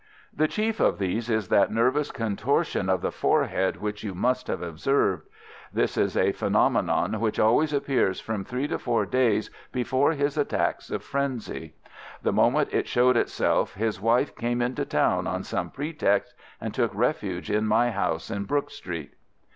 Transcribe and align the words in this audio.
The 0.35 0.47
chief 0.47 0.79
of 0.79 0.97
these 0.97 1.29
is 1.29 1.49
that 1.49 1.71
nervous 1.71 2.09
contortion 2.11 2.89
of 2.89 3.01
the 3.03 3.11
forehead 3.11 3.75
which 3.79 4.03
you 4.03 4.15
must 4.15 4.47
have 4.47 4.63
observed. 4.63 5.27
This 5.71 5.95
is 5.95 6.17
a 6.17 6.31
phenomenon 6.31 7.19
which 7.19 7.37
always 7.39 7.71
appears 7.71 8.19
from 8.19 8.43
three 8.43 8.67
to 8.69 8.79
four 8.79 9.05
days 9.05 9.51
before 9.71 10.13
his 10.13 10.39
attacks 10.39 10.89
of 10.89 11.03
frenzy. 11.03 11.75
The 12.23 12.33
moment 12.33 12.73
it 12.73 12.87
showed 12.87 13.15
itself 13.15 13.75
his 13.75 14.01
wife 14.01 14.35
came 14.35 14.59
into 14.59 14.85
town 14.85 15.27
on 15.27 15.43
some 15.43 15.69
pretext, 15.69 16.33
and 16.59 16.73
took 16.73 16.95
refuge 16.95 17.51
in 17.51 17.67
my 17.67 17.91
house 17.91 18.31
in 18.31 18.45
Brook 18.45 18.71
Street. 18.71 19.13